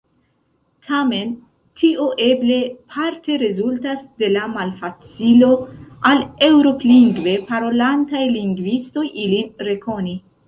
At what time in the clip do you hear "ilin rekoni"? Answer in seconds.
9.27-10.17